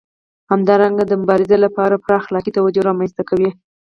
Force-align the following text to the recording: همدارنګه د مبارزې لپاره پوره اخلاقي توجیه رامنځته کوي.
همدارنګه 0.51 1.03
د 1.07 1.13
مبارزې 1.21 1.57
لپاره 1.65 2.01
پوره 2.03 2.17
اخلاقي 2.21 2.51
توجیه 2.57 2.83
رامنځته 2.89 3.23
کوي. 3.29 3.51